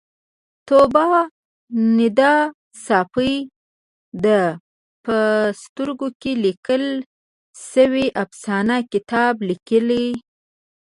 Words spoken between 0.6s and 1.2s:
طوبا